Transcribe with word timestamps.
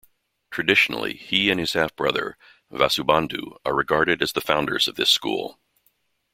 Traditionally, 0.49 1.13
he 1.15 1.51
and 1.51 1.59
his 1.59 1.73
half-brother 1.73 2.35
Vasubandhu 2.71 3.59
are 3.63 3.75
regarded 3.75 4.23
as 4.23 4.33
the 4.33 4.41
founders 4.41 4.87
of 4.87 4.95
this 4.95 5.11
school. 5.11 5.59